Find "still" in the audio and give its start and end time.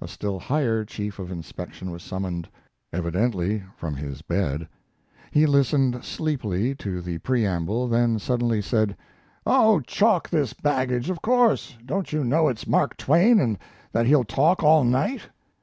0.08-0.38